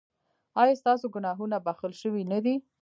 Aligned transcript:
ایا 0.61 0.73
ستاسو 0.81 1.05
ګناهونه 1.15 1.57
بښل 1.65 1.91
شوي 2.01 2.23
نه 2.31 2.39
دي؟ 2.43 2.55